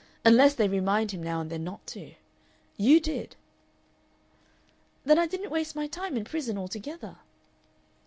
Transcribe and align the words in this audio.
Unless 0.25 0.55
they 0.55 0.67
remind 0.67 1.11
him 1.11 1.21
now 1.21 1.41
and 1.41 1.51
then 1.51 1.63
not 1.63 1.85
to.... 1.85 2.13
YOU 2.75 2.99
did." 2.99 3.35
"Then 5.05 5.19
I 5.19 5.27
didn't 5.27 5.51
waste 5.51 5.75
my 5.75 5.85
time 5.85 6.17
in 6.17 6.23
prison 6.25 6.57
altogether?" 6.57 7.17